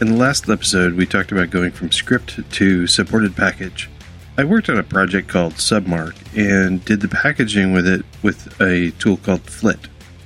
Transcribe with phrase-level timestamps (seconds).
[0.00, 3.88] In the last episode, we talked about going from script to supported package.
[4.36, 8.90] I worked on a project called Submark and did the packaging with it with a
[8.98, 9.78] tool called Flit.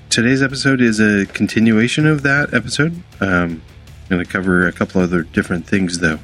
[0.09, 3.03] Today's episode is a continuation of that episode.
[3.21, 6.19] Um, I'm going to cover a couple other different things though.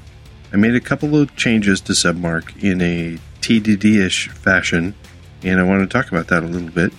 [0.51, 4.95] I made a couple of changes to Submark in a TDD ish fashion,
[5.43, 6.95] and I want to talk about that a little bit.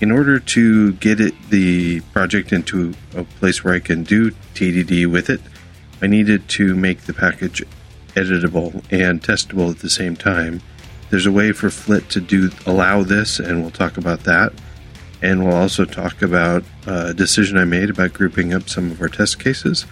[0.00, 5.06] In order to get it the project into a place where I can do TDD
[5.06, 5.40] with it,
[6.04, 7.62] I needed to make the package
[8.08, 10.60] editable and testable at the same time.
[11.08, 14.52] There's a way for Flit to do allow this, and we'll talk about that.
[15.22, 19.08] And we'll also talk about a decision I made about grouping up some of our
[19.08, 19.86] test cases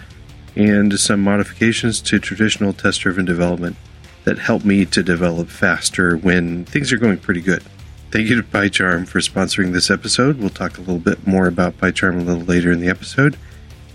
[0.55, 3.75] and some modifications to traditional test driven development
[4.23, 7.63] that help me to develop faster when things are going pretty good.
[8.11, 10.37] Thank you to PyCharm for sponsoring this episode.
[10.37, 13.35] We'll talk a little bit more about PyCharm a little later in the episode.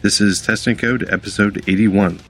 [0.01, 2.21] This is Test and Code, episode 81.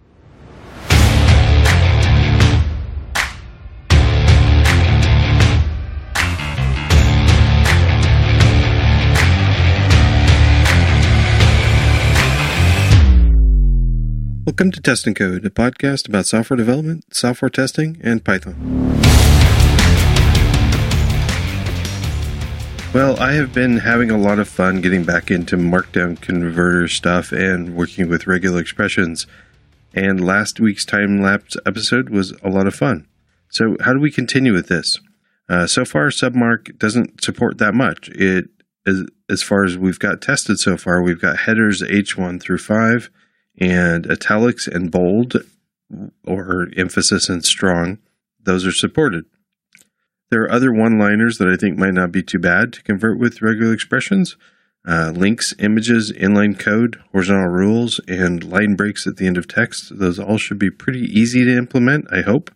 [14.46, 18.56] Welcome to Test and Code, a podcast about software development, software testing, and Python.
[22.94, 27.32] Well, I have been having a lot of fun getting back into Markdown converter stuff
[27.32, 29.26] and working with regular expressions.
[29.92, 33.06] And last week's time lapse episode was a lot of fun.
[33.50, 34.98] So, how do we continue with this?
[35.50, 38.08] Uh, so far, Submark doesn't support that much.
[38.08, 38.46] It,
[38.86, 43.10] as, as far as we've got tested so far, we've got headers H1 through 5
[43.60, 45.36] and italics and bold
[46.26, 47.98] or emphasis and strong.
[48.42, 49.26] Those are supported.
[50.30, 53.18] There are other one liners that I think might not be too bad to convert
[53.18, 54.36] with regular expressions.
[54.86, 59.98] Uh, links, images, inline code, horizontal rules, and line breaks at the end of text.
[59.98, 62.50] Those all should be pretty easy to implement, I hope.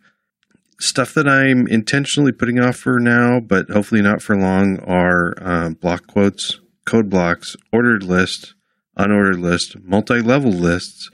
[0.79, 5.71] Stuff that I'm intentionally putting off for now, but hopefully not for long, are uh,
[5.71, 8.55] block quotes, code blocks, ordered list,
[8.99, 11.11] unordered list, multi level lists,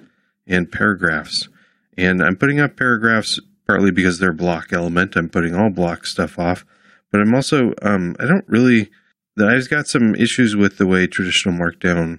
[0.47, 1.49] and paragraphs.
[1.97, 5.15] And I'm putting up paragraphs partly because they're block element.
[5.15, 6.65] I'm putting all block stuff off,
[7.12, 8.91] but I'm also um, I don't really.
[9.39, 12.19] I've got some issues with the way traditional Markdown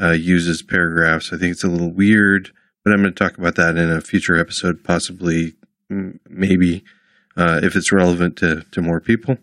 [0.00, 1.32] uh, uses paragraphs.
[1.32, 2.52] I think it's a little weird,
[2.84, 5.54] but I'm going to talk about that in a future episode, possibly,
[5.88, 6.84] maybe,
[7.36, 9.38] uh, if it's relevant to to more people.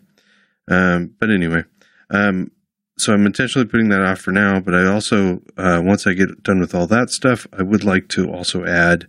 [0.70, 1.64] Um, but anyway,
[2.12, 2.52] um,
[2.98, 4.60] so I'm intentionally putting that off for now.
[4.60, 8.08] But I also, uh, once I get done with all that stuff, I would like
[8.10, 9.08] to also add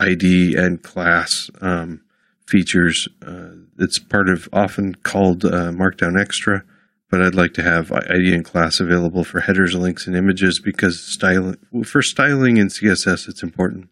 [0.00, 2.02] ID and class um,
[2.46, 3.06] features.
[3.24, 6.64] Uh, it's part of often called uh, Markdown Extra,
[7.10, 11.00] but I'd like to have ID and class available for headers, links, and images because
[11.00, 13.88] styling for styling in CSS it's important.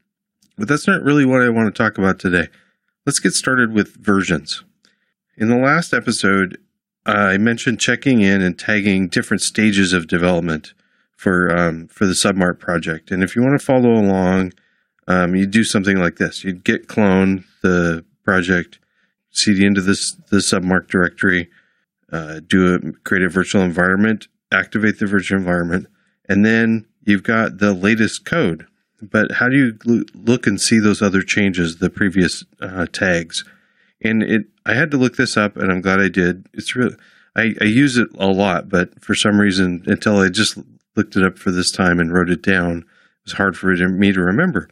[0.57, 2.49] But that's not really what I want to talk about today.
[3.07, 4.65] Let's get started with versions.
[5.37, 6.59] In the last episode,
[7.07, 10.75] I mentioned checking in and tagging different stages of development
[11.17, 13.11] for um, for the Submark project.
[13.11, 14.53] And if you want to follow along,
[15.09, 18.79] um, you do something like this: you'd git clone the project,
[19.31, 21.49] cd into this the submark directory,
[22.13, 25.87] uh, do a create a virtual environment, activate the virtual environment,
[26.29, 28.67] and then you've got the latest code.
[29.01, 33.45] But how do you look and see those other changes, the previous uh, tags?
[34.03, 36.49] And it, I had to look this up, and I'm glad I did.
[36.53, 36.97] It's really,
[37.37, 40.59] I, I use it a lot, but for some reason, until I just
[40.97, 42.85] looked it up for this time and wrote it down, it
[43.25, 44.69] was hard for me to remember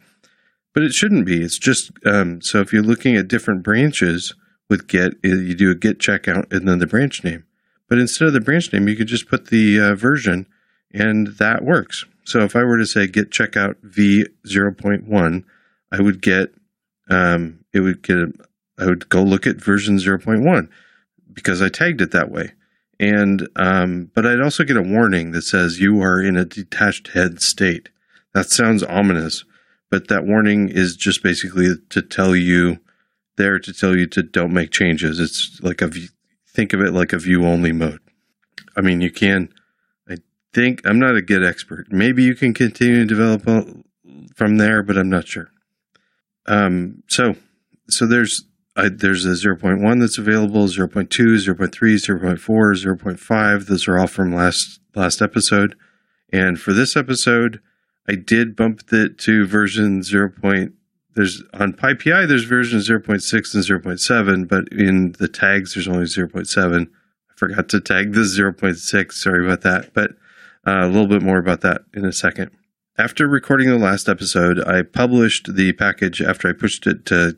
[0.77, 1.41] but it shouldn't be.
[1.41, 4.35] It's just um, so if you're looking at different branches
[4.69, 7.45] with Git, you do a Git checkout and then the branch name.
[7.89, 10.45] But instead of the branch name, you could just put the uh, version,
[10.93, 12.05] and that works.
[12.25, 15.43] So if I were to say Git checkout v 0.1,
[15.91, 16.53] I would get
[17.09, 18.31] um, it would get a,
[18.77, 20.69] I would go look at version 0.1
[21.33, 22.51] because I tagged it that way.
[22.99, 27.07] And um, but I'd also get a warning that says you are in a detached
[27.15, 27.89] head state.
[28.35, 29.43] That sounds ominous,
[29.89, 32.79] but that warning is just basically to tell you
[33.37, 35.19] there to tell you to don't make changes.
[35.19, 35.89] It's like a
[36.47, 37.99] think of it like a view only mode.
[38.75, 39.49] I mean, you can.
[40.09, 40.17] I
[40.53, 41.91] think I'm not a Git expert.
[41.91, 43.43] Maybe you can continue to develop
[44.35, 45.49] from there, but I'm not sure.
[46.47, 47.35] Um, so,
[47.89, 48.43] so there's
[48.75, 53.67] I, there's a 0.1 that's available, 0.2, 0.3, 0.4, 0.5.
[53.67, 55.75] Those are all from last last episode.
[56.31, 57.61] And for this episode,
[58.09, 60.29] I did bump it to version 0.
[60.29, 60.73] Point,
[61.15, 66.87] there's on PyPI there's version 0.6 and 0.7, but in the tags there's only 0.7.
[66.87, 69.11] I forgot to tag the 0.6.
[69.11, 70.11] Sorry about that, but
[70.65, 72.51] uh, a little bit more about that in a second.
[72.97, 77.37] after recording the last episode, I published the package after I pushed it to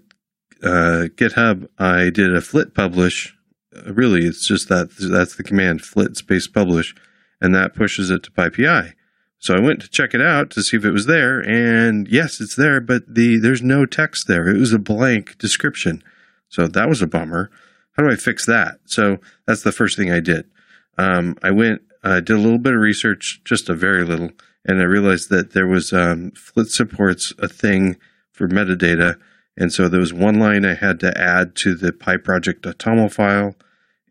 [0.63, 1.67] uh, GitHub.
[1.77, 3.35] I did a flit publish.
[3.75, 6.95] Uh, really, it's just that that's the command flit space publish,
[7.41, 8.93] and that pushes it to PyPI.
[9.39, 12.41] So I went to check it out to see if it was there, and yes,
[12.41, 14.49] it's there, but the there's no text there.
[14.49, 16.03] It was a blank description.
[16.49, 17.49] So that was a bummer.
[17.93, 18.79] How do I fix that?
[18.85, 20.45] So that's the first thing I did.
[20.97, 24.31] Um, I went, I did a little bit of research, just a very little,
[24.65, 27.95] and I realized that there was um, Flit supports a thing
[28.33, 29.17] for metadata,
[29.55, 33.55] and so there was one line I had to add to the pyproject.toml file,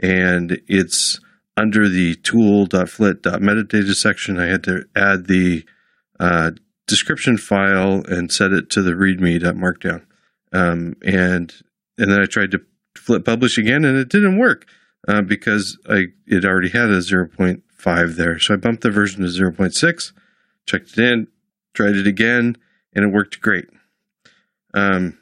[0.00, 1.20] and it's
[1.58, 4.38] under the tool.flit.metadata section.
[4.38, 5.64] I had to add the
[6.20, 6.52] uh,
[6.86, 10.04] description file and set it to the readme.markdown,
[10.52, 11.54] um, and
[11.98, 12.60] and then I tried to
[12.96, 14.66] flit publish again, and it didn't work
[15.06, 18.38] uh, because I it already had a 0.5 there.
[18.38, 20.12] So I bumped the version to 0.6
[20.68, 21.26] checked it in,
[21.74, 22.56] tried it again,
[22.94, 23.68] and it worked great.
[24.74, 25.18] Um,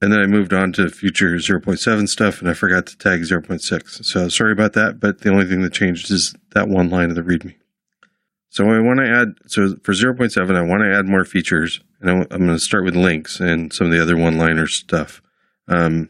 [0.00, 4.04] and then I moved on to future 0.7 stuff, and I forgot to tag 0.6.
[4.04, 4.98] So sorry about that.
[4.98, 7.54] But the only thing that changed is that one line of the README.
[8.48, 9.34] So I want to add.
[9.46, 12.96] So for 0.7, I want to add more features, and I'm going to start with
[12.96, 15.22] links and some of the other one-liner stuff.
[15.68, 16.08] Um,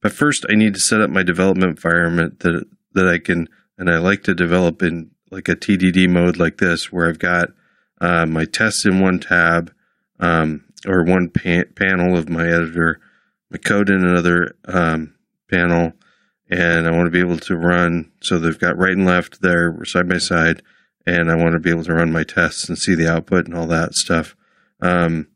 [0.00, 3.90] but first, I need to set up my development environment that that I can, and
[3.90, 7.48] I like to develop in like a TDD mode like this, where I've got
[8.00, 9.72] uh, my tests in one tab
[10.20, 13.00] um, or one pan- panel of my editor,
[13.50, 15.14] my code in another um,
[15.50, 15.92] panel,
[16.48, 18.10] and I want to be able to run.
[18.22, 20.62] So they've got right and left there side by side,
[21.06, 23.56] and I want to be able to run my tests and see the output and
[23.56, 24.36] all that stuff.
[24.80, 25.28] Um,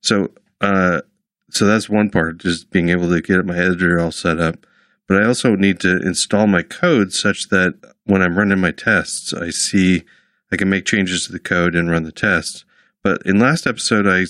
[0.00, 0.28] so,
[0.60, 1.02] uh,
[1.50, 4.66] so that's one part, just being able to get my editor all set up.
[5.06, 7.74] But I also need to install my code such that
[8.04, 10.02] when I'm running my tests, I see
[10.50, 12.64] I can make changes to the code and run the tests.
[13.02, 14.24] But in last episode, I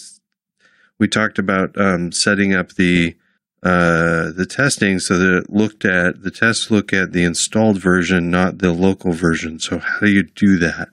[0.98, 3.16] we talked about um, setting up the
[3.62, 8.30] uh, the testing so that it looked at the tests look at the installed version,
[8.30, 9.58] not the local version.
[9.58, 10.88] So how do you do that?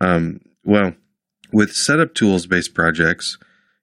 [0.00, 0.94] Um, well,
[1.52, 3.36] with setup tools based projects,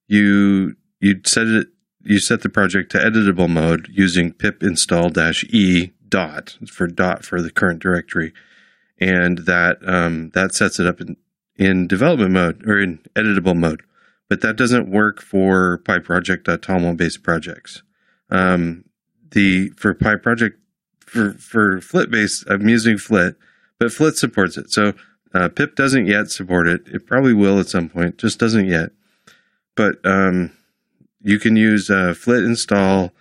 [0.08, 1.68] you you set it
[2.02, 7.24] you set the project to editable mode using pip install dash e dot for dot
[7.26, 8.34] for the current directory
[9.00, 11.18] and that um, that sets it up in,
[11.58, 13.82] in development mode or in editable mode.
[14.30, 17.84] But that doesn't work for PyProject.toml based projects.
[18.30, 18.86] Um,
[19.32, 20.54] the for PyProject
[21.00, 23.36] for for Flit based, I'm using Flit,
[23.80, 24.72] but Flit supports it.
[24.72, 24.94] So
[25.34, 26.88] uh, pip doesn't yet support it.
[26.88, 28.92] It probably will at some point, just doesn't yet.
[29.76, 30.52] But um,
[31.22, 33.12] you can use uh, Flit install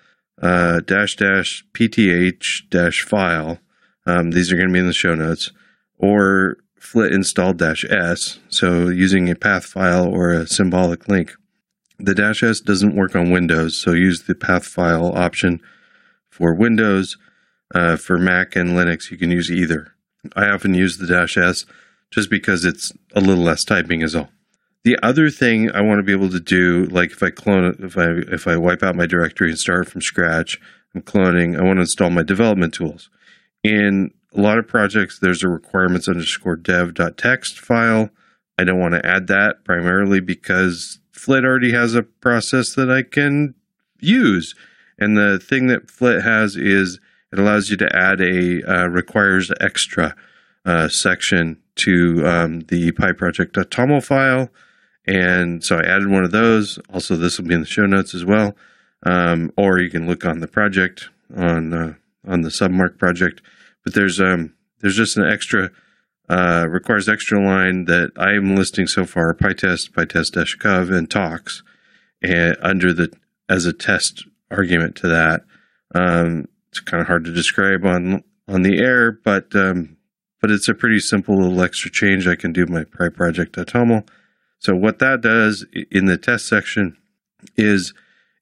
[0.41, 3.59] uh, dash dash pth dash file.
[4.07, 5.51] Um, these are going to be in the show notes
[5.99, 11.33] or flit install dash s, so using a path file or a symbolic link.
[11.99, 15.61] The dash s doesn't work on Windows, so use the path file option
[16.31, 17.17] for Windows.
[17.75, 19.95] Uh, for Mac and Linux, you can use either.
[20.37, 21.65] I often use the dash s
[22.11, 24.31] just because it's a little less typing, is all.
[24.85, 27.97] The other thing I want to be able to do, like if I clone if
[27.97, 30.61] I if I wipe out my directory and start from scratch,
[30.95, 31.59] I'm cloning.
[31.59, 33.09] I want to install my development tools.
[33.63, 38.11] In a lot of projects, there's a requirements underscore dev.txt file.
[38.59, 43.03] I don't want to add that primarily because Flit already has a process that I
[43.03, 43.55] can
[44.01, 44.55] use.
[44.99, 47.01] And the thing that Flit has is
[47.33, 50.15] it allows you to add a uh, requires extra
[50.65, 54.51] uh, section to um, the pyproject.toml file.
[55.07, 56.79] And so I added one of those.
[56.93, 58.57] Also, this will be in the show notes as well.
[59.05, 61.95] Um, or you can look on the project on uh,
[62.27, 63.43] on the submark project
[63.85, 65.71] but there's um there's just an extra
[66.29, 71.63] uh, requires extra line that I am listing so far PyTest, PyTest-cov, and tox,
[72.23, 73.13] and under the
[73.49, 75.43] as a test argument to that.
[75.95, 79.97] Um, it's kind of hard to describe on on the air, but um,
[80.41, 84.09] but it's a pretty simple little extra change I can do my pyproject.toml.
[84.59, 86.97] So what that does in the test section
[87.57, 87.93] is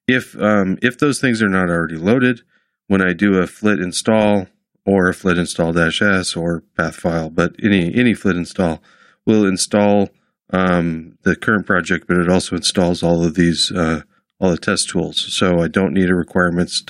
[0.07, 2.41] if um, if those things are not already loaded,
[2.87, 4.47] when I do a flit install
[4.85, 8.81] or flit install s or path file, but any any flit install
[9.25, 10.09] will install
[10.49, 14.01] um, the current project, but it also installs all of these uh,
[14.39, 15.33] all the test tools.
[15.35, 16.83] So I don't need a requirements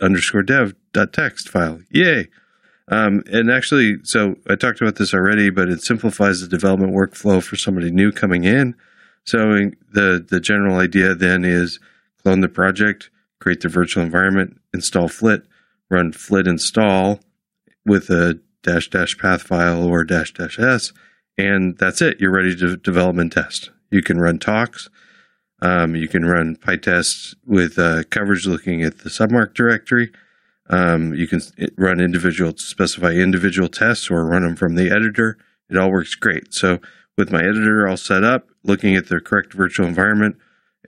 [0.00, 1.80] underscore dev dot text file.
[1.90, 2.28] Yay!
[2.88, 7.42] Um, and actually, so I talked about this already, but it simplifies the development workflow
[7.42, 8.74] for somebody new coming in.
[9.24, 9.38] So
[9.92, 11.78] the the general idea then is
[12.22, 15.42] clone the project, create the virtual environment, install Flit,
[15.90, 17.20] run Flit install,
[17.88, 20.92] with a dash dash path file or dash dash s,
[21.36, 22.20] and that's it.
[22.20, 23.70] You're ready to develop and test.
[23.90, 24.88] You can run tox.
[25.60, 30.12] Um, you can run PyTest with uh, coverage looking at the submark directory.
[30.70, 31.40] Um, you can
[31.76, 35.38] run individual, specify individual tests or run them from the editor.
[35.70, 36.54] It all works great.
[36.54, 36.78] So
[37.16, 40.36] with my editor all set up, looking at the correct virtual environment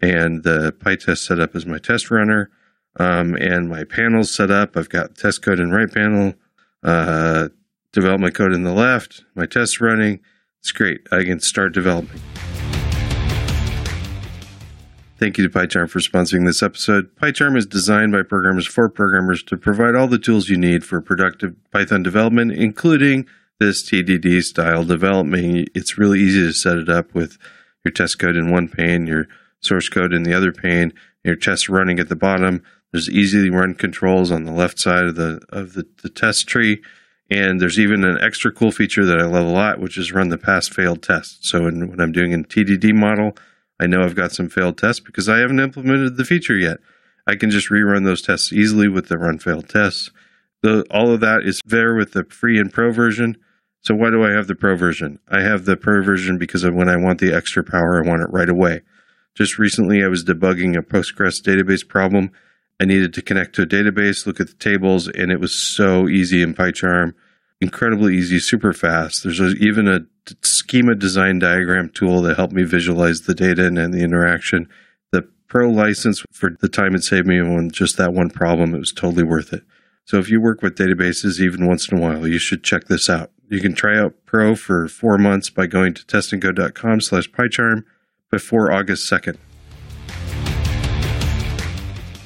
[0.01, 2.51] and the PyTest set up as my test runner,
[2.99, 4.77] um, and my panels set up.
[4.77, 6.35] I've got test code in right panel,
[6.83, 7.49] uh,
[7.93, 10.21] development code in the left, my tests running.
[10.61, 11.01] It's great.
[11.11, 12.21] I can start developing.
[15.19, 17.15] Thank you to PyCharm for sponsoring this episode.
[17.17, 21.01] PyCharm is designed by programmers for programmers to provide all the tools you need for
[21.03, 23.27] productive Python development, including
[23.59, 25.69] this TDD style development.
[25.75, 27.37] It's really easy to set it up with
[27.85, 29.27] your test code in one pane, your
[29.61, 32.63] source code in the other pane, your tests running at the bottom.
[32.93, 36.83] There's easily run controls on the left side of the of the, the test tree.
[37.31, 40.31] And there's even an extra cool feature that I love a lot, which is run
[40.31, 41.47] the pass failed test.
[41.47, 43.37] So in, when I'm doing a TDD model,
[43.79, 46.79] I know I've got some failed tests because I haven't implemented the feature yet.
[47.27, 50.11] I can just rerun those tests easily with the run failed tests.
[50.63, 53.37] The, all of that is there with the free and pro version.
[53.81, 55.21] So why do I have the pro version?
[55.29, 58.31] I have the pro version because when I want the extra power, I want it
[58.31, 58.83] right away.
[59.35, 62.33] Just recently, I was debugging a Postgres database problem.
[62.81, 66.09] I needed to connect to a database, look at the tables, and it was so
[66.09, 67.15] easy in PyCharm
[67.61, 69.23] incredibly easy, super fast.
[69.23, 70.01] There's even a
[70.43, 74.69] schema design diagram tool that helped me visualize the data and, and the interaction.
[75.13, 78.79] The pro license for the time it saved me on just that one problem, it
[78.79, 79.63] was totally worth it.
[80.05, 83.09] So if you work with databases even once in a while, you should check this
[83.09, 83.31] out.
[83.49, 87.85] You can try out Pro for four months by going to testandcode.com slash PyCharm
[88.31, 89.37] before August 2nd.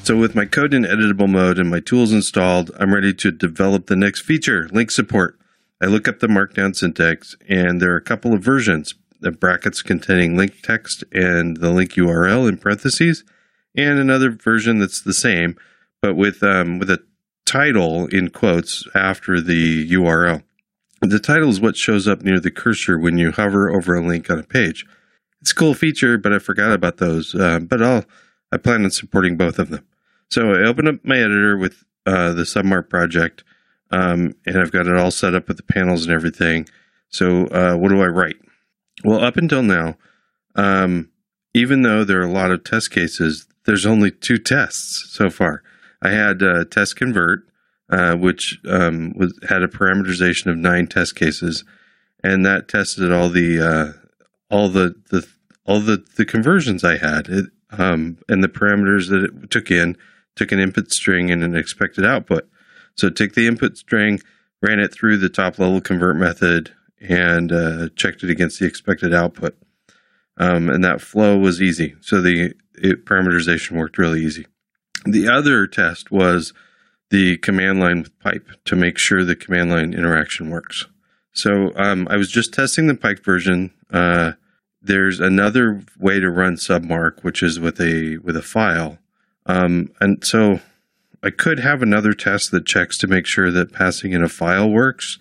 [0.05, 3.87] So with my code in editable mode and my tools installed, I'm ready to develop
[3.87, 5.39] the next feature, link support.
[5.81, 9.81] I look up the markdown syntax and there are a couple of versions, the brackets
[9.81, 13.25] containing link text and the link URL in parentheses,
[13.75, 15.57] and another version that's the same,
[16.03, 17.03] but with um, with a
[17.47, 20.43] title in quotes after the URL.
[21.01, 24.29] The title is what shows up near the cursor when you hover over a link
[24.29, 24.85] on a page.
[25.41, 27.35] It's a cool feature, but I forgot about those.
[27.35, 28.05] Uh, but I'll
[28.53, 29.85] I plan on supporting both of them.
[30.31, 33.45] So I open up my editor with uh, the Submark project,
[33.91, 36.69] um, and I've got it all set up with the panels and everything.
[37.09, 38.37] So uh, what do I write?
[39.05, 39.97] Well, up until now,
[40.57, 41.11] um,
[41.55, 45.63] even though there are a lot of test cases, there's only two tests so far.
[46.03, 47.47] I had uh, test convert,
[47.91, 51.65] uh, which um, was, had a parameterization of nine test cases,
[52.23, 53.93] and that tested all the uh,
[54.51, 55.27] all the, the
[55.67, 59.97] all the, the conversions I had it, um, and the parameters that it took in
[60.37, 62.49] took an input string and an expected output.
[62.97, 64.21] So took the input string,
[64.63, 69.13] ran it through the top level convert method, and uh, checked it against the expected
[69.13, 69.57] output.
[70.37, 71.95] Um, and that flow was easy.
[72.01, 74.47] So the it, parameterization worked really easy.
[75.05, 76.53] The other test was
[77.11, 80.87] the command line with pipe to make sure the command line interaction works.
[81.33, 83.73] So um, I was just testing the pipe version.
[83.93, 84.33] Uh,
[84.81, 88.99] there's another way to run submark, which is with a with a file,
[89.47, 90.61] um, and so
[91.23, 94.71] I could have another test that checks to make sure that passing in a file
[94.71, 95.19] works.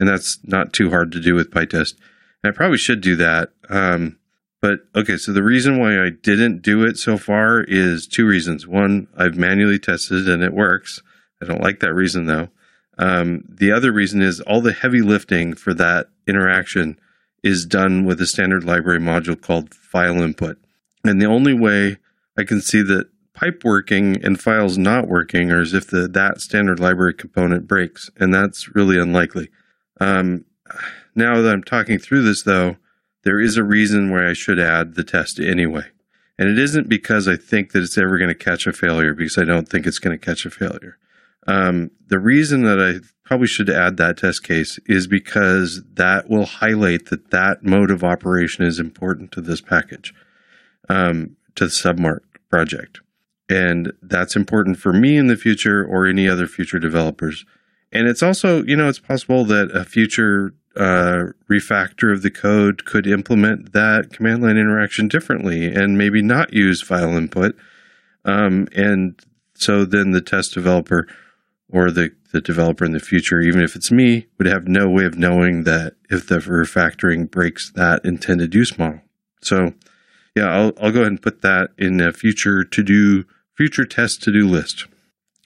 [0.00, 1.94] And that's not too hard to do with PyTest.
[2.42, 3.50] And I probably should do that.
[3.68, 4.18] Um,
[4.60, 8.66] but okay, so the reason why I didn't do it so far is two reasons.
[8.66, 11.00] One, I've manually tested and it works.
[11.40, 12.48] I don't like that reason though.
[12.98, 16.98] Um, the other reason is all the heavy lifting for that interaction
[17.42, 20.56] is done with a standard library module called file input.
[21.04, 21.98] And the only way
[22.36, 26.40] I can see that pipe working and files not working or as if the that
[26.40, 29.50] standard library component breaks, and that's really unlikely.
[30.00, 30.44] Um,
[31.14, 32.76] now that I'm talking through this, though,
[33.24, 35.86] there is a reason why I should add the test anyway.
[36.38, 39.38] And it isn't because I think that it's ever going to catch a failure, because
[39.38, 40.98] I don't think it's going to catch a failure.
[41.46, 46.46] Um, the reason that I probably should add that test case is because that will
[46.46, 50.12] highlight that that mode of operation is important to this package,
[50.88, 53.00] um, to the submark project.
[53.48, 57.44] And that's important for me in the future or any other future developers.
[57.92, 62.84] And it's also, you know, it's possible that a future uh, refactor of the code
[62.84, 67.56] could implement that command line interaction differently and maybe not use file input.
[68.24, 69.20] Um, and
[69.54, 71.06] so then the test developer
[71.70, 75.04] or the, the developer in the future, even if it's me, would have no way
[75.04, 79.00] of knowing that if the refactoring breaks that intended use model.
[79.42, 79.74] So,
[80.34, 83.24] yeah, I'll, I'll go ahead and put that in a future to do
[83.56, 84.86] future test to do list.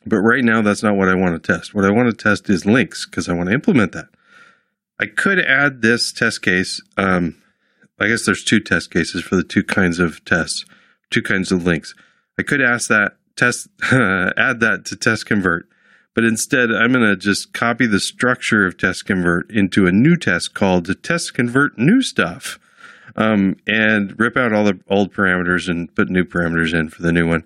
[0.07, 1.75] But right now, that's not what I want to test.
[1.75, 4.09] What I want to test is links because I want to implement that.
[5.01, 7.37] I could add this test case um,
[8.01, 10.65] I guess there's two test cases for the two kinds of tests,
[11.11, 11.95] two kinds of links.
[12.39, 15.69] I could ask that test, add that to test convert,
[16.15, 20.17] but instead I'm going to just copy the structure of test convert into a new
[20.17, 22.59] test called the test convert new stuff.
[23.17, 27.11] Um, and rip out all the old parameters and put new parameters in for the
[27.11, 27.43] new one.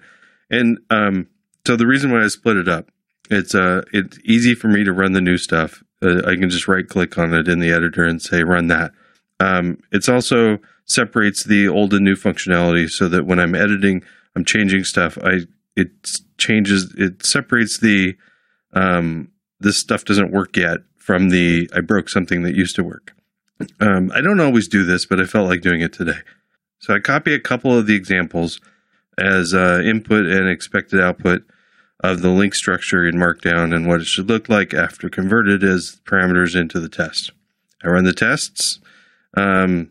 [0.53, 1.27] And um,
[1.67, 2.91] so the reason why I split it up,
[3.31, 5.83] it's uh, it's easy for me to run the new stuff.
[6.03, 8.93] Uh, I can just right click on it in the editor and say run that.
[9.41, 14.05] Um, it's also separates the old and new functionality so that when I'm editing,
[14.37, 15.17] I'm changing stuff.
[15.25, 15.91] I it
[16.37, 18.17] changes it separates the
[18.75, 23.15] um, this stuff doesn't work yet from the I broke something that used to work.
[23.81, 26.21] Um, I don't always do this, but I felt like doing it today.
[26.81, 28.61] So I copy a couple of the examples
[29.19, 31.43] as uh, input and expected output
[32.01, 36.01] of the link structure in Markdown and what it should look like after converted as
[36.05, 37.31] parameters into the test.
[37.85, 38.81] I run the tests
[39.37, 39.91] um,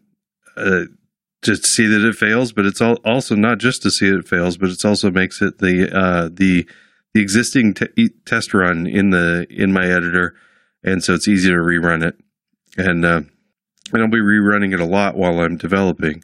[0.57, 0.85] uh,
[1.43, 4.69] to see that it fails, but it's also not just to see it fails, but
[4.69, 6.67] it also makes it the uh, the
[7.13, 10.35] the existing te- test run in the in my editor,
[10.83, 12.15] and so it's easy to rerun it.
[12.77, 13.21] And uh,
[13.91, 16.23] and I'll be rerunning it a lot while I'm developing.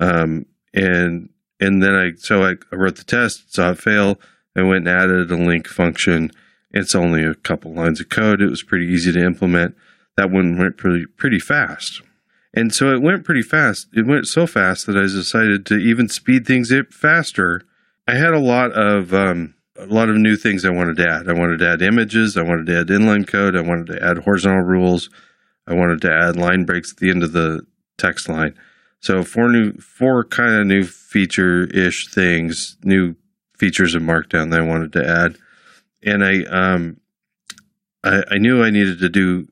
[0.00, 1.30] Um, and
[1.60, 4.18] and then I so I, wrote the test, saw it fail.
[4.56, 6.30] I went and added a link function.
[6.70, 8.42] It's only a couple lines of code.
[8.42, 9.76] It was pretty easy to implement.
[10.16, 12.02] That one went pretty pretty fast.
[12.54, 13.88] And so it went pretty fast.
[13.94, 17.62] It went so fast that I decided to even speed things up faster.
[18.06, 21.28] I had a lot of um, a lot of new things I wanted to add.
[21.28, 22.36] I wanted to add images.
[22.36, 23.56] I wanted to add inline code.
[23.56, 25.08] I wanted to add horizontal rules.
[25.66, 27.60] I wanted to add line breaks at the end of the
[27.96, 28.58] text line.
[29.00, 33.14] So four new, four kind of new feature ish things, new
[33.56, 35.36] features of Markdown that I wanted to add,
[36.02, 37.00] and I um,
[38.02, 39.48] I, I knew I needed to do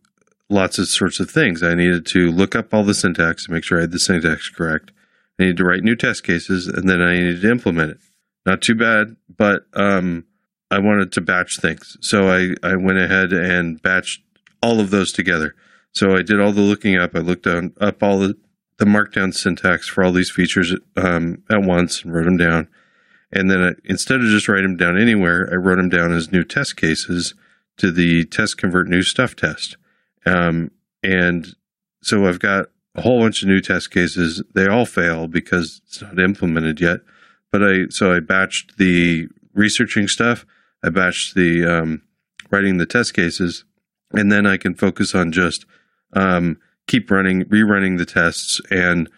[0.48, 1.62] lots of sorts of things.
[1.62, 4.48] I needed to look up all the syntax to make sure I had the syntax
[4.48, 4.92] correct.
[5.38, 7.98] I needed to write new test cases, and then I needed to implement it.
[8.44, 10.24] Not too bad, but um,
[10.70, 14.18] I wanted to batch things, so I I went ahead and batched
[14.62, 15.54] all of those together.
[15.92, 17.14] So I did all the looking up.
[17.14, 18.36] I looked on, up all the,
[18.78, 22.68] the markdown syntax for all these features um, at once and wrote them down.
[23.32, 26.32] And then I, instead of just writing them down anywhere, I wrote them down as
[26.32, 27.34] new test cases
[27.78, 29.76] to the test convert new stuff test.
[30.24, 30.70] Um,
[31.02, 31.46] and
[32.02, 34.42] so I've got a whole bunch of new test cases.
[34.54, 37.00] They all fail because it's not implemented yet.
[37.52, 40.44] But I so I batched the researching stuff.
[40.82, 42.02] I batched the um,
[42.50, 43.64] writing the test cases,
[44.12, 45.64] and then I can focus on just
[46.12, 49.08] um, keep running, rerunning the tests and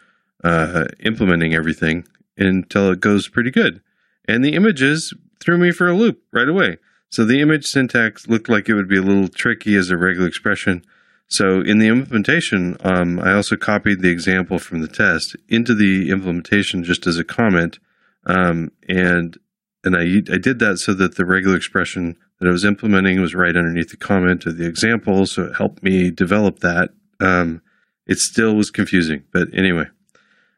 [0.45, 3.81] uh, implementing everything until it goes pretty good.
[4.27, 6.79] And the images threw me for a loop right away.
[7.11, 10.29] So the image syntax looked like it would be a little tricky as a regular
[10.29, 10.85] expression.
[11.29, 16.11] So in the implementation, um, I also copied the example from the test into the
[16.11, 17.79] implementation just as a comment,
[18.27, 19.39] um, and
[19.85, 23.35] and I I did that so that the regular expression that I was implementing was
[23.35, 26.91] right underneath the comment of the example, so it helped me develop that.
[27.21, 27.63] Um,
[28.07, 29.87] it still was confusing, but anyway,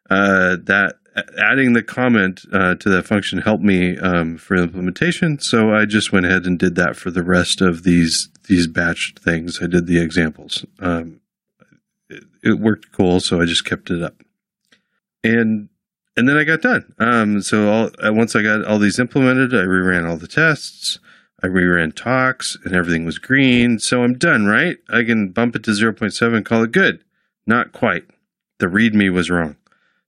[0.08, 0.96] uh, that
[1.38, 5.38] adding the comment uh, to that function helped me um, for implementation.
[5.40, 9.18] So I just went ahead and did that for the rest of these these batched
[9.20, 9.60] things.
[9.62, 10.64] I did the examples.
[10.78, 11.20] Um,
[12.08, 14.22] it, it, worked cool, so I just kept it up,
[15.22, 15.68] and
[16.16, 16.92] and then I got done.
[16.98, 20.98] Um, so all, once I got all these implemented, I reran all the tests.
[21.42, 23.78] I reran tox and everything was green.
[23.78, 24.76] So I'm done, right?
[24.88, 27.02] I can bump it to 0.7, call it good.
[27.46, 28.04] Not quite.
[28.58, 29.56] The README was wrong.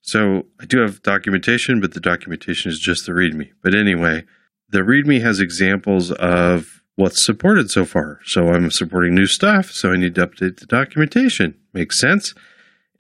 [0.03, 3.51] So I do have documentation, but the documentation is just the README.
[3.63, 4.25] But anyway,
[4.69, 8.21] the README has examples of what's supported so far.
[8.25, 11.55] So I'm supporting new stuff, so I need to update the documentation.
[11.73, 12.35] Makes sense.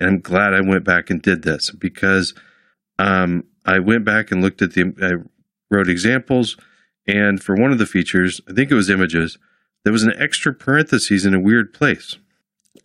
[0.01, 2.35] And I'm glad I went back and did this because
[2.99, 5.29] um, I went back and looked at the, I
[5.75, 6.57] wrote examples
[7.07, 9.39] and for one of the features, I think it was images,
[9.85, 12.17] there was an extra parentheses in a weird place.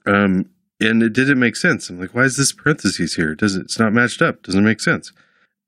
[0.05, 0.49] Um,
[0.79, 1.89] and it didn't make sense.
[1.89, 3.31] I'm like, why is this parentheses here?
[3.31, 4.43] It doesn't it's not matched up.
[4.43, 5.11] Doesn't make sense.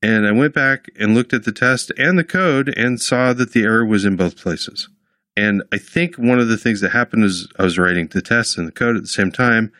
[0.01, 3.51] And I went back and looked at the test and the code and saw that
[3.53, 4.87] the error was in both places.
[5.35, 8.57] And I think one of the things that happened is I was writing the test
[8.57, 9.71] and the code at the same time,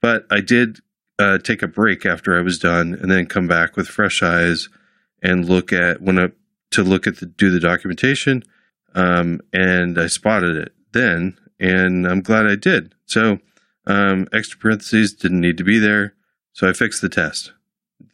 [0.00, 0.80] but I did
[1.18, 4.68] uh, take a break after I was done and then come back with fresh eyes
[5.22, 6.30] and look at when I
[6.70, 8.42] to look at the do the documentation,
[8.94, 12.94] um, and I spotted it then, and I'm glad I did.
[13.06, 13.38] So
[13.86, 16.14] um, extra parentheses didn't need to be there,
[16.52, 17.52] so I fixed the test.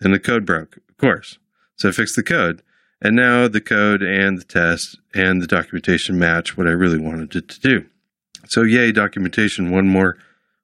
[0.00, 1.38] Then the code broke, of course.
[1.76, 2.62] So I fixed the code,
[3.00, 7.34] and now the code and the test and the documentation match what I really wanted
[7.34, 7.86] it to do.
[8.46, 9.70] So yay, documentation!
[9.70, 10.18] One more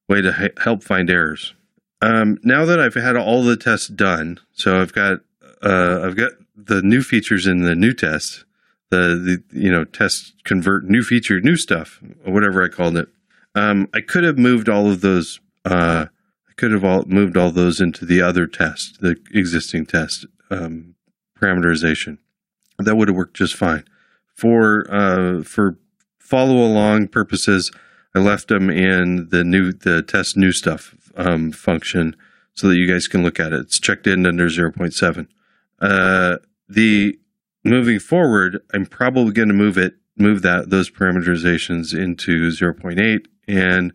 [0.08, 1.54] way to help find errors.
[2.00, 5.20] Um, now that I've had all the tests done, so I've got
[5.62, 6.32] uh, I've got
[6.66, 8.44] the new features in the new test,
[8.90, 13.08] the, the you know test convert new feature new stuff or whatever I called it.
[13.54, 15.40] Um, I could have moved all of those.
[15.64, 16.06] Uh,
[16.48, 20.94] I could have all moved all those into the other test, the existing test um,
[21.40, 22.18] parameterization.
[22.78, 23.84] That would have worked just fine.
[24.34, 25.78] For uh, for
[26.18, 27.70] follow along purposes,
[28.14, 32.16] I left them in the new the test new stuff um, function
[32.54, 33.60] so that you guys can look at it.
[33.60, 35.28] It's checked in under 0.7.
[35.80, 37.18] Uh, the
[37.64, 43.26] moving forward, I'm probably going to move it, move that those parameterizations into 0.8.
[43.46, 43.92] And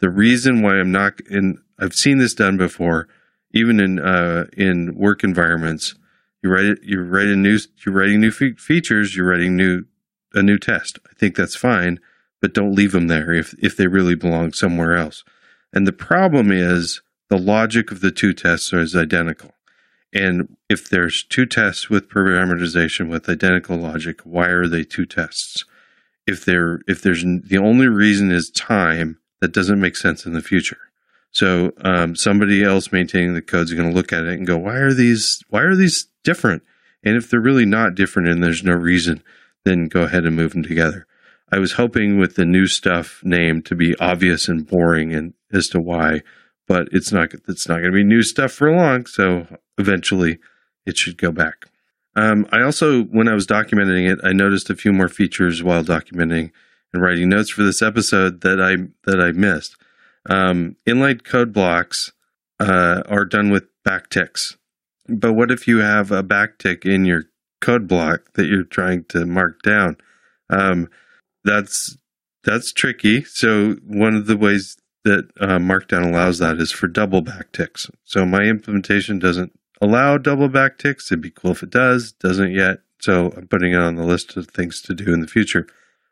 [0.00, 3.08] the reason why I'm not in, I've seen this done before,
[3.52, 5.94] even in uh, in work environments.
[6.42, 9.84] You write it, you write a new, you're writing new fe- features, you're writing new
[10.34, 10.98] a new test.
[11.08, 12.00] I think that's fine,
[12.40, 15.24] but don't leave them there if if they really belong somewhere else.
[15.72, 19.51] And the problem is the logic of the two tests is identical.
[20.12, 25.64] And if there's two tests with parameterization with identical logic, why are they two tests?
[26.26, 30.42] If they're if there's the only reason is time, that doesn't make sense in the
[30.42, 30.78] future.
[31.30, 34.58] So um, somebody else maintaining the code is going to look at it and go,
[34.58, 36.62] why are these why are these different?
[37.02, 39.22] And if they're really not different and there's no reason,
[39.64, 41.06] then go ahead and move them together.
[41.50, 45.68] I was hoping with the new stuff name to be obvious and boring and as
[45.68, 46.22] to why,
[46.72, 49.04] but it's not it's not going to be new stuff for long.
[49.04, 50.38] So eventually,
[50.86, 51.66] it should go back.
[52.16, 55.84] Um, I also, when I was documenting it, I noticed a few more features while
[55.84, 56.50] documenting
[56.94, 59.76] and writing notes for this episode that I that I missed.
[60.30, 62.12] Um, inline code blocks
[62.58, 64.56] uh, are done with backticks,
[65.08, 67.24] but what if you have a backtick in your
[67.60, 69.98] code block that you're trying to mark down?
[70.48, 70.88] Um,
[71.44, 71.98] that's
[72.44, 73.24] that's tricky.
[73.24, 77.90] So one of the ways that uh, Markdown allows that is for double backticks.
[78.04, 81.06] So my implementation doesn't allow double backticks.
[81.06, 82.12] It'd be cool if it does.
[82.12, 82.78] Doesn't yet.
[83.00, 85.66] So I'm putting it on the list of things to do in the future.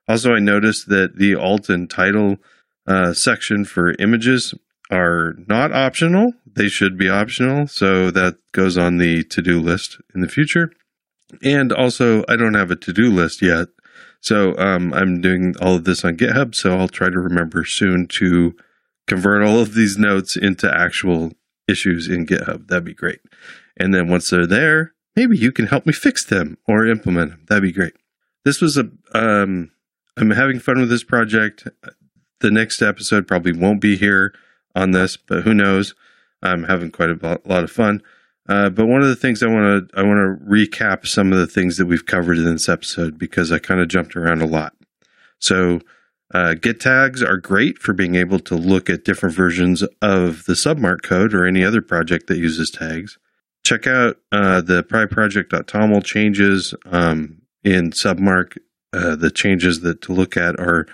[0.08, 2.38] Also, I noticed that the alt and title
[2.86, 4.54] uh, section for images
[4.90, 6.32] are not optional.
[6.44, 7.68] They should be optional.
[7.68, 10.72] So that goes on the to do list in the future.
[11.44, 13.68] And also, I don't have a to do list yet.
[14.20, 16.56] So um, I'm doing all of this on GitHub.
[16.56, 18.56] So I'll try to remember soon to
[19.10, 21.32] convert all of these notes into actual
[21.66, 22.68] issues in GitHub.
[22.68, 23.18] That'd be great.
[23.76, 27.44] And then once they're there, maybe you can help me fix them or implement them.
[27.48, 27.94] That'd be great.
[28.44, 29.72] This was a, um,
[30.16, 31.66] I'm having fun with this project.
[32.38, 34.32] The next episode probably won't be here
[34.76, 35.96] on this, but who knows?
[36.40, 38.02] I'm having quite a lot of fun.
[38.48, 41.38] Uh, but one of the things I want to I want to recap some of
[41.40, 44.46] the things that we've covered in this episode because I kind of jumped around a
[44.46, 44.74] lot.
[45.40, 45.80] So
[46.32, 50.52] uh, Git tags are great for being able to look at different versions of the
[50.52, 53.18] submark code or any other project that uses tags.
[53.64, 58.56] Check out uh, the pyproject.toml changes um, in submark.
[58.92, 60.86] Uh, the changes that to look at are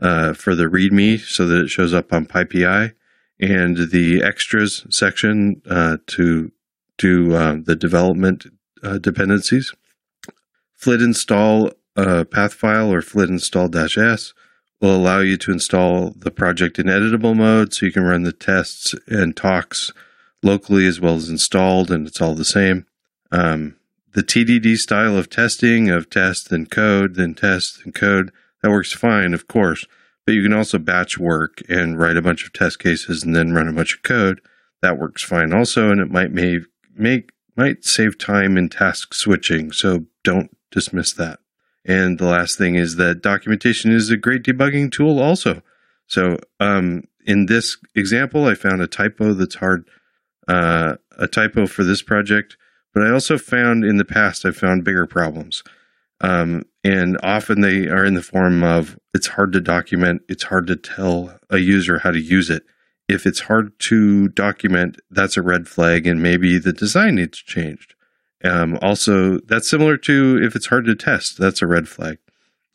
[0.00, 2.92] uh, for the README so that it shows up on PyPI
[3.40, 6.52] and the extras section uh, to
[6.96, 8.46] do um, the development
[8.82, 9.72] uh, dependencies.
[10.74, 14.32] Flit install path file or flit install -s
[14.80, 18.32] will allow you to install the project in editable mode so you can run the
[18.32, 19.92] tests and tox
[20.42, 22.86] locally as well as installed, and it's all the same.
[23.30, 23.76] Um,
[24.12, 28.92] the TDD style of testing of test and code, then test and code, that works
[28.92, 29.84] fine, of course.
[30.26, 33.52] But you can also batch work and write a bunch of test cases and then
[33.52, 34.40] run a bunch of code.
[34.82, 36.62] That works fine also, and it might make,
[36.94, 39.72] make might save time in task switching.
[39.72, 41.40] So don't dismiss that.
[41.84, 45.62] And the last thing is that documentation is a great debugging tool also.
[46.06, 49.88] So um, in this example, I found a typo that's hard,
[50.48, 52.56] uh, a typo for this project,
[52.92, 55.62] but I also found in the past, I've found bigger problems.
[56.20, 60.66] Um, and often they are in the form of it's hard to document, it's hard
[60.66, 62.64] to tell a user how to use it.
[63.08, 67.94] If it's hard to document, that's a red flag, and maybe the design needs changed.
[68.42, 72.18] Um, also, that's similar to if it's hard to test, that's a red flag.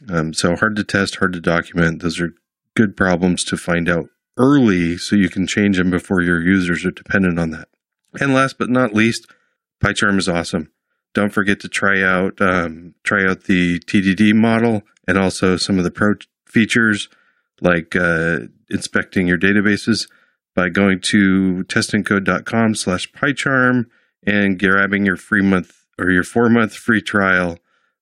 [0.10, 2.34] Um, so, hard to test, hard to document, those are
[2.75, 6.91] good problems to find out early so you can change them before your users are
[6.91, 7.69] dependent on that.
[8.19, 9.28] And last but not least,
[9.84, 10.71] PyCharm is awesome.
[11.13, 15.84] Don't forget to try out um, try out the TDD model and also some of
[15.84, 17.08] the pro features
[17.62, 20.10] like uh, inspecting your databases
[20.56, 23.86] by going to testandcode.com slash PyCharm
[24.23, 27.58] and grabbing your free month or your four month free trial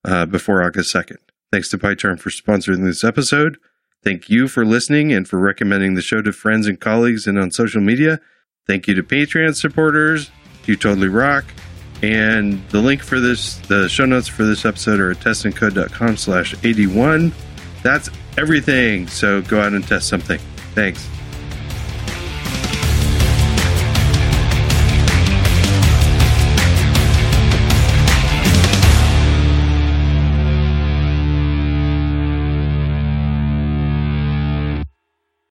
[0.06, 1.18] uh, before August 2nd.
[1.52, 3.58] Thanks to PyCharm for sponsoring this episode.
[4.04, 7.52] Thank you for listening and for recommending the show to friends and colleagues and on
[7.52, 8.20] social media.
[8.68, 10.32] Thank you to Patreon supporters.
[10.66, 11.46] You totally rock.
[12.02, 16.54] And the link for this, the show notes for this episode are at testandcode.com slash
[16.64, 17.32] 81.
[17.82, 19.08] That's everything.
[19.08, 20.40] So go out and test something.
[20.74, 21.08] Thanks.